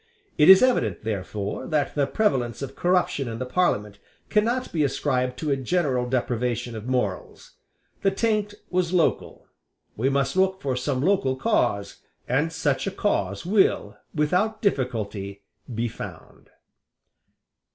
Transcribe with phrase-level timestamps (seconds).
[0.35, 5.37] It is evident, therefore, that the prevalence of corruption in the Parliament cannot be ascribed
[5.37, 7.51] to a general depravation of morals.
[8.01, 9.45] The taint was local;
[9.95, 15.87] we must look for some local cause; and such a cause will without difficulty be
[15.87, 16.49] found.